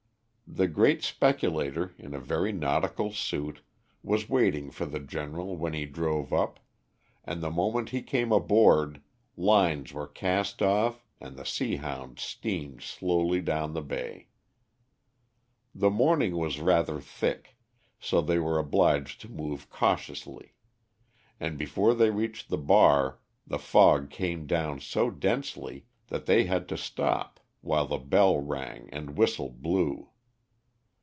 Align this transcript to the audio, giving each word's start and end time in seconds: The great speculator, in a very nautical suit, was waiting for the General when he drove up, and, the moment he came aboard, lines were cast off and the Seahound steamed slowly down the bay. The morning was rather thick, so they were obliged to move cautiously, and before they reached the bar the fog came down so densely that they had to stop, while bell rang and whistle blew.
The 0.53 0.67
great 0.67 1.01
speculator, 1.01 1.95
in 1.97 2.13
a 2.13 2.19
very 2.19 2.51
nautical 2.51 3.13
suit, 3.13 3.61
was 4.03 4.27
waiting 4.27 4.69
for 4.69 4.85
the 4.85 4.99
General 4.99 5.55
when 5.55 5.71
he 5.73 5.85
drove 5.85 6.33
up, 6.33 6.59
and, 7.23 7.39
the 7.41 7.49
moment 7.49 7.91
he 7.91 8.01
came 8.01 8.33
aboard, 8.33 9.01
lines 9.37 9.93
were 9.93 10.09
cast 10.09 10.61
off 10.61 11.05
and 11.21 11.37
the 11.37 11.45
Seahound 11.45 12.19
steamed 12.19 12.81
slowly 12.83 13.39
down 13.41 13.71
the 13.71 13.81
bay. 13.81 14.27
The 15.73 15.89
morning 15.89 16.35
was 16.35 16.59
rather 16.59 16.99
thick, 16.99 17.55
so 17.97 18.19
they 18.19 18.37
were 18.37 18.59
obliged 18.59 19.21
to 19.21 19.31
move 19.31 19.69
cautiously, 19.69 20.55
and 21.39 21.57
before 21.57 21.93
they 21.93 22.09
reached 22.09 22.49
the 22.49 22.57
bar 22.57 23.19
the 23.47 23.57
fog 23.59 24.09
came 24.09 24.47
down 24.47 24.81
so 24.81 25.09
densely 25.09 25.85
that 26.07 26.25
they 26.25 26.43
had 26.43 26.67
to 26.67 26.77
stop, 26.77 27.39
while 27.61 27.87
bell 27.97 28.37
rang 28.41 28.89
and 28.91 29.17
whistle 29.17 29.47
blew. 29.49 30.09